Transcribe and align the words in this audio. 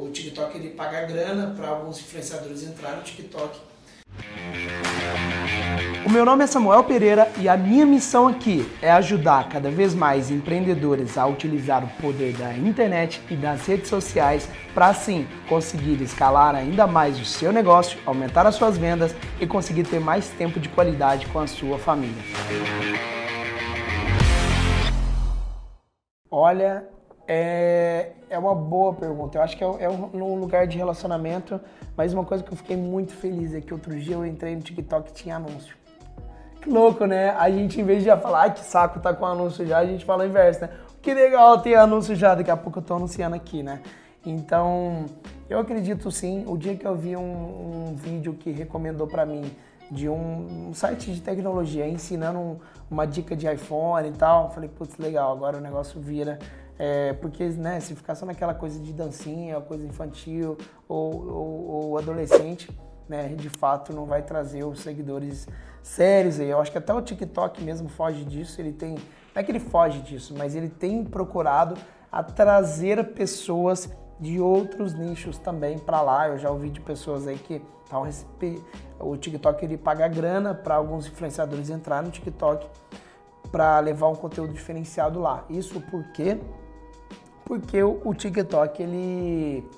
o 0.00 0.10
TikTok 0.10 0.56
ele 0.56 0.70
paga 0.70 1.02
grana 1.02 1.54
para 1.54 1.68
alguns 1.68 2.00
influenciadores 2.00 2.62
entrarem 2.62 2.98
no 2.98 3.04
TikTok. 3.04 3.60
O 6.06 6.10
meu 6.10 6.24
nome 6.24 6.42
é 6.42 6.46
Samuel 6.46 6.82
Pereira 6.84 7.30
e 7.38 7.48
a 7.48 7.56
minha 7.56 7.84
missão 7.84 8.26
aqui 8.26 8.66
é 8.80 8.90
ajudar 8.90 9.48
cada 9.48 9.70
vez 9.70 9.94
mais 9.94 10.30
empreendedores 10.30 11.18
a 11.18 11.26
utilizar 11.26 11.84
o 11.84 11.88
poder 12.00 12.32
da 12.32 12.56
internet 12.56 13.20
e 13.30 13.36
das 13.36 13.66
redes 13.66 13.88
sociais 13.88 14.48
para 14.72 14.86
assim 14.86 15.28
conseguir 15.48 16.00
escalar 16.02 16.54
ainda 16.54 16.86
mais 16.86 17.20
o 17.20 17.24
seu 17.24 17.52
negócio, 17.52 17.98
aumentar 18.06 18.46
as 18.46 18.54
suas 18.54 18.78
vendas 18.78 19.14
e 19.38 19.46
conseguir 19.46 19.84
ter 19.84 20.00
mais 20.00 20.28
tempo 20.30 20.58
de 20.58 20.68
qualidade 20.70 21.26
com 21.26 21.38
a 21.38 21.46
sua 21.46 21.78
família. 21.78 22.22
Olha, 26.30 26.88
é, 27.32 28.10
é 28.28 28.36
uma 28.36 28.56
boa 28.56 28.92
pergunta. 28.92 29.38
Eu 29.38 29.42
acho 29.42 29.56
que 29.56 29.62
é, 29.62 29.66
é 29.84 29.88
um, 29.88 30.34
lugar 30.34 30.66
de 30.66 30.76
relacionamento, 30.76 31.60
mas 31.96 32.12
uma 32.12 32.24
coisa 32.24 32.42
que 32.42 32.52
eu 32.52 32.56
fiquei 32.56 32.76
muito 32.76 33.12
feliz 33.12 33.54
é 33.54 33.60
que 33.60 33.72
outro 33.72 33.96
dia 34.00 34.16
eu 34.16 34.26
entrei 34.26 34.56
no 34.56 34.60
TikTok 34.60 35.10
e 35.10 35.12
tinha 35.12 35.36
anúncio. 35.36 35.76
Que 36.60 36.68
louco, 36.68 37.06
né? 37.06 37.30
A 37.38 37.48
gente, 37.48 37.80
em 37.80 37.84
vez 37.84 38.00
de 38.00 38.06
já 38.06 38.16
falar, 38.16 38.40
ai 38.40 38.52
que 38.52 38.64
saco, 38.64 38.98
tá 38.98 39.14
com 39.14 39.24
anúncio 39.24 39.64
já, 39.64 39.78
a 39.78 39.86
gente 39.86 40.04
fala 40.04 40.24
o 40.24 40.26
inverso, 40.26 40.62
né? 40.62 40.70
Que 41.00 41.14
legal 41.14 41.60
ter 41.60 41.76
anúncio 41.76 42.16
já, 42.16 42.34
daqui 42.34 42.50
a 42.50 42.56
pouco 42.56 42.80
eu 42.80 42.82
tô 42.82 42.94
anunciando 42.94 43.36
aqui, 43.36 43.62
né? 43.62 43.80
Então, 44.26 45.06
eu 45.48 45.60
acredito 45.60 46.10
sim. 46.10 46.44
O 46.48 46.58
dia 46.58 46.76
que 46.76 46.84
eu 46.84 46.96
vi 46.96 47.16
um, 47.16 47.90
um 47.90 47.94
vídeo 47.94 48.34
que 48.34 48.50
recomendou 48.50 49.06
para 49.06 49.24
mim 49.24 49.52
de 49.88 50.08
um, 50.08 50.68
um, 50.70 50.74
site 50.74 51.12
de 51.12 51.20
tecnologia 51.20 51.86
ensinando 51.86 52.38
um, 52.40 52.58
uma 52.90 53.06
dica 53.06 53.36
de 53.36 53.46
iPhone 53.46 54.08
e 54.08 54.12
tal, 54.12 54.50
falei, 54.50 54.68
putz, 54.68 54.98
legal, 54.98 55.32
agora 55.32 55.58
o 55.58 55.60
negócio 55.60 56.00
vira 56.00 56.40
é, 56.82 57.12
porque, 57.12 57.44
né, 57.44 57.78
se 57.78 57.94
ficar 57.94 58.14
só 58.14 58.24
naquela 58.24 58.54
coisa 58.54 58.80
de 58.80 58.90
dancinha, 58.90 59.60
coisa 59.60 59.86
infantil 59.86 60.56
ou, 60.88 61.28
ou, 61.28 61.68
ou, 61.68 61.98
adolescente, 61.98 62.70
né, 63.06 63.28
de 63.34 63.50
fato 63.50 63.92
não 63.92 64.06
vai 64.06 64.22
trazer 64.22 64.64
os 64.64 64.80
seguidores 64.80 65.46
sérios 65.82 66.40
aí. 66.40 66.48
Eu 66.48 66.58
acho 66.58 66.72
que 66.72 66.78
até 66.78 66.94
o 66.94 67.02
TikTok 67.02 67.62
mesmo 67.62 67.90
foge 67.90 68.24
disso, 68.24 68.58
ele 68.62 68.72
tem, 68.72 68.94
não 68.94 69.00
é 69.34 69.42
que 69.42 69.52
ele 69.52 69.60
foge 69.60 70.00
disso, 70.00 70.34
mas 70.34 70.56
ele 70.56 70.70
tem 70.70 71.04
procurado 71.04 71.76
a 72.10 72.22
trazer 72.22 73.12
pessoas 73.12 73.90
de 74.18 74.40
outros 74.40 74.94
nichos 74.94 75.36
também 75.36 75.78
para 75.78 76.00
lá. 76.00 76.28
Eu 76.28 76.38
já 76.38 76.50
ouvi 76.50 76.70
de 76.70 76.80
pessoas 76.80 77.28
aí 77.28 77.36
que 77.36 77.60
o 78.98 79.16
TikTok 79.18 79.62
ele 79.62 79.76
paga 79.76 80.08
grana 80.08 80.54
para 80.54 80.76
alguns 80.76 81.06
influenciadores 81.06 81.68
entrar 81.68 82.02
no 82.02 82.10
TikTok 82.10 82.66
para 83.52 83.80
levar 83.80 84.08
um 84.08 84.16
conteúdo 84.16 84.54
diferenciado 84.54 85.20
lá. 85.20 85.44
Isso 85.50 85.78
porque 85.90 86.38
porque 87.50 87.82
o, 87.82 88.00
o 88.04 88.14
TikTok 88.14 88.80
ele, 88.80 89.68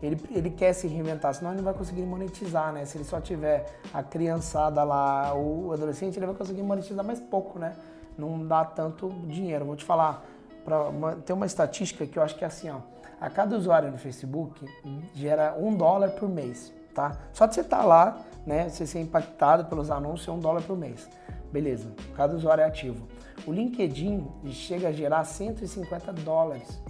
ele, 0.00 0.16
ele 0.30 0.48
quer 0.48 0.72
se 0.72 0.86
reinventar, 0.86 1.34
senão 1.34 1.50
ele 1.50 1.56
não 1.56 1.64
vai 1.64 1.74
conseguir 1.74 2.02
monetizar, 2.02 2.72
né? 2.72 2.84
Se 2.84 2.96
ele 2.96 3.04
só 3.04 3.20
tiver 3.20 3.66
a 3.92 4.00
criançada 4.00 4.84
lá, 4.84 5.34
o 5.34 5.72
adolescente, 5.72 6.16
ele 6.16 6.26
vai 6.26 6.36
conseguir 6.36 6.62
monetizar 6.62 7.04
mais 7.04 7.18
pouco, 7.18 7.58
né? 7.58 7.72
Não 8.16 8.46
dá 8.46 8.64
tanto 8.64 9.08
dinheiro. 9.26 9.64
Vou 9.64 9.74
te 9.74 9.84
falar, 9.84 10.24
pra 10.64 10.84
uma, 10.84 11.16
tem 11.16 11.34
uma 11.34 11.46
estatística 11.46 12.06
que 12.06 12.16
eu 12.16 12.22
acho 12.22 12.36
que 12.36 12.44
é 12.44 12.46
assim, 12.46 12.70
ó. 12.70 12.76
A 13.20 13.28
cada 13.28 13.56
usuário 13.56 13.90
no 13.90 13.98
Facebook 13.98 14.64
gera 15.12 15.56
um 15.58 15.74
dólar 15.74 16.10
por 16.10 16.28
mês, 16.28 16.72
tá? 16.94 17.10
Só 17.32 17.44
de 17.46 17.56
você 17.56 17.62
estar 17.62 17.78
tá 17.78 17.84
lá, 17.84 18.20
né? 18.46 18.68
Você 18.68 18.86
ser 18.86 19.00
impactado 19.00 19.64
pelos 19.64 19.90
anúncios 19.90 20.28
é 20.28 20.30
um 20.30 20.38
dólar 20.38 20.62
por 20.62 20.78
mês. 20.78 21.10
Beleza, 21.50 21.90
cada 22.16 22.36
usuário 22.36 22.62
é 22.62 22.66
ativo. 22.68 23.04
O 23.44 23.52
LinkedIn 23.52 24.24
chega 24.50 24.90
a 24.90 24.92
gerar 24.92 25.24
150 25.24 26.12
dólares 26.12 26.80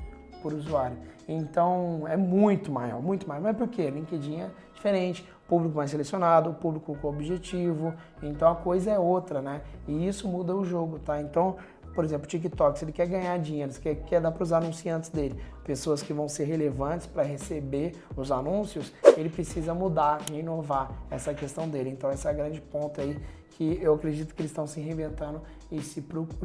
por 0.46 0.54
usuário. 0.54 0.96
Então 1.26 2.06
é 2.06 2.16
muito 2.16 2.70
maior, 2.70 3.02
muito 3.02 3.26
maior. 3.26 3.42
Mas 3.42 3.56
por 3.56 3.66
quê? 3.66 3.90
LinkedIn 3.90 4.42
é 4.42 4.50
diferente, 4.72 5.28
público 5.48 5.76
mais 5.76 5.90
selecionado, 5.90 6.54
público 6.54 6.96
com 6.96 7.08
objetivo, 7.08 7.92
então 8.22 8.48
a 8.48 8.54
coisa 8.54 8.92
é 8.92 8.98
outra, 8.98 9.42
né? 9.42 9.62
E 9.88 10.06
isso 10.06 10.28
muda 10.28 10.54
o 10.54 10.64
jogo, 10.64 11.00
tá? 11.00 11.20
Então, 11.20 11.56
por 11.96 12.04
exemplo, 12.04 12.26
o 12.26 12.28
TikTok, 12.28 12.78
se 12.78 12.84
ele 12.84 12.92
quer 12.92 13.08
ganhar 13.08 13.36
dinheiro, 13.38 13.72
se 13.72 13.80
quer, 13.80 13.96
quer 13.96 14.20
dar 14.20 14.30
para 14.30 14.44
os 14.44 14.52
anunciantes 14.52 15.10
dele, 15.10 15.34
pessoas 15.64 16.00
que 16.00 16.12
vão 16.12 16.28
ser 16.28 16.44
relevantes 16.44 17.08
para 17.08 17.24
receber 17.24 17.96
os 18.16 18.30
anúncios, 18.30 18.92
ele 19.16 19.28
precisa 19.28 19.74
mudar, 19.74 20.20
inovar 20.32 20.92
essa 21.10 21.34
questão 21.34 21.68
dele. 21.68 21.90
Então, 21.90 22.08
essa 22.08 22.28
é 22.28 22.30
a 22.30 22.34
grande 22.34 22.60
ponta 22.60 23.02
aí 23.02 23.20
que 23.50 23.80
eu 23.82 23.94
acredito 23.94 24.32
que 24.32 24.42
eles 24.42 24.52
estão 24.52 24.66
se 24.66 24.78
reinventando 24.78 25.42
e 25.72 25.80
se 25.80 26.00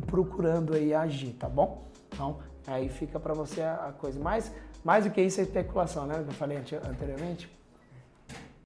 procurando 0.08 0.74
aí 0.74 0.92
agir, 0.92 1.34
tá 1.34 1.48
bom? 1.48 1.92
Então, 2.22 2.38
Aí 2.68 2.90
fica 2.90 3.20
para 3.20 3.34
você 3.34 3.62
a 3.62 3.94
coisa. 3.98 4.20
Mas 4.20 4.52
mais 4.84 5.04
do 5.04 5.12
que 5.12 5.22
isso 5.22 5.40
é 5.40 5.44
especulação, 5.44 6.06
né? 6.06 6.24
Que 6.24 6.30
eu 6.30 6.34
falei 6.34 6.58
anteriormente. 6.58 7.50